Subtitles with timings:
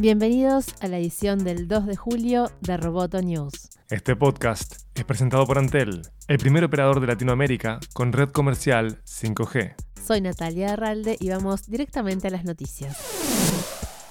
[0.00, 3.68] Bienvenidos a la edición del 2 de julio de Roboto News.
[3.90, 9.74] Este podcast es presentado por Antel, el primer operador de Latinoamérica con red comercial 5G.
[10.02, 12.96] Soy Natalia Arralde y vamos directamente a las noticias.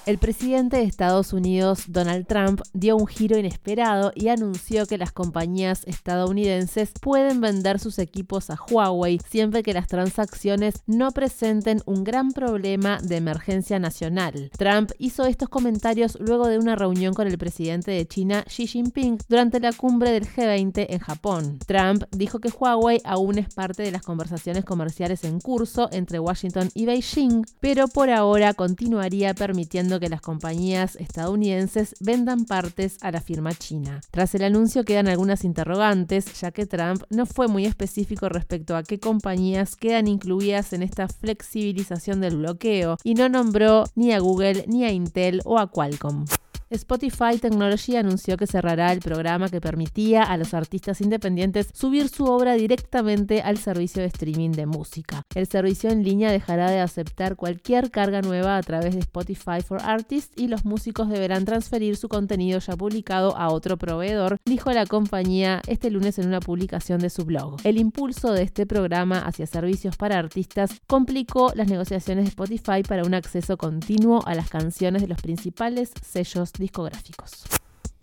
[0.10, 5.12] El presidente de Estados Unidos, Donald Trump, dio un giro inesperado y anunció que las
[5.12, 12.04] compañías estadounidenses pueden vender sus equipos a Huawei siempre que las transacciones no presenten un
[12.04, 14.50] gran problema de emergencia nacional.
[14.58, 19.20] Trump hizo estos comentarios luego de una reunión con el presidente de China, Xi Jinping,
[19.28, 21.60] durante la cumbre del G20 en Japón.
[21.68, 26.72] Trump dijo que Huawei aún es parte de las conversaciones comerciales en curso entre Washington
[26.74, 33.22] y Beijing, pero por ahora continuaría permitiendo que las compañías estadounidenses vendan partes a la
[33.22, 34.02] firma china.
[34.12, 38.84] Tras el anuncio quedan algunas interrogantes, ya que Trump no fue muy específico respecto a
[38.84, 44.66] qué compañías quedan incluidas en esta flexibilización del bloqueo y no nombró ni a Google,
[44.68, 46.26] ni a Intel o a Qualcomm.
[46.72, 52.26] Spotify Technology anunció que cerrará el programa que permitía a los artistas independientes subir su
[52.26, 55.24] obra directamente al servicio de streaming de música.
[55.34, 59.82] El servicio en línea dejará de aceptar cualquier carga nueva a través de Spotify for
[59.82, 64.86] Artists y los músicos deberán transferir su contenido ya publicado a otro proveedor, dijo la
[64.86, 67.58] compañía este lunes en una publicación de su blog.
[67.64, 73.04] El impulso de este programa hacia servicios para artistas complicó las negociaciones de Spotify para
[73.06, 77.46] un acceso continuo a las canciones de los principales sellos discográficos.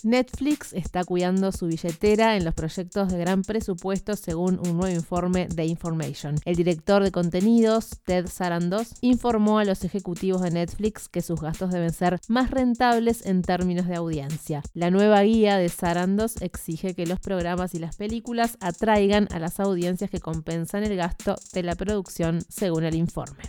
[0.07, 5.49] Netflix está cuidando su billetera en los proyectos de gran presupuesto según un nuevo informe
[5.49, 6.37] de Information.
[6.45, 11.73] El director de contenidos, Ted Sarandos, informó a los ejecutivos de Netflix que sus gastos
[11.73, 14.63] deben ser más rentables en términos de audiencia.
[14.75, 19.59] La nueva guía de Sarandos exige que los programas y las películas atraigan a las
[19.59, 23.43] audiencias que compensan el gasto de la producción según el informe.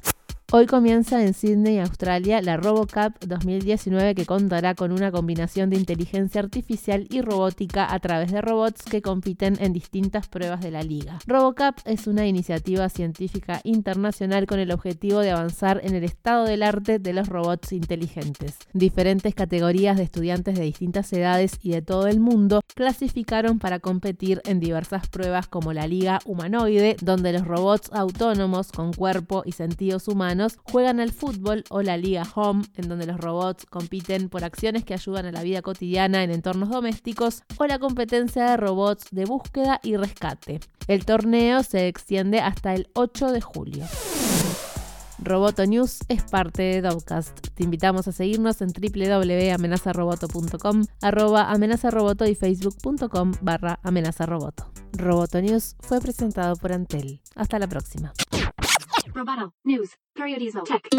[0.54, 6.40] Hoy comienza en Sydney, Australia, la RoboCup 2019 que contará con una combinación de inteligencia
[6.40, 11.20] artificial y robótica a través de robots que compiten en distintas pruebas de la liga.
[11.28, 16.64] RoboCup es una iniciativa científica internacional con el objetivo de avanzar en el estado del
[16.64, 18.56] arte de los robots inteligentes.
[18.72, 24.42] Diferentes categorías de estudiantes de distintas edades y de todo el mundo clasificaron para competir
[24.46, 30.08] en diversas pruebas como la liga humanoide, donde los robots autónomos con cuerpo y sentidos
[30.08, 34.84] humanos juegan al fútbol o la Liga Home, en donde los robots compiten por acciones
[34.84, 39.26] que ayudan a la vida cotidiana en entornos domésticos, o la competencia de robots de
[39.26, 40.60] búsqueda y rescate.
[40.88, 43.86] El torneo se extiende hasta el 8 de julio.
[45.20, 47.48] Roboto News es parte de Dovcast.
[47.56, 54.72] Te invitamos a seguirnos en www.amenazaroboto.com, arroba amenazaroboto y facebook.com barra amenazaroboto.
[54.94, 57.22] Roboto News fue presentado por Antel.
[57.36, 58.14] Hasta la próxima.
[59.14, 59.96] Roboto News.
[60.14, 60.90] Periodismo Tech.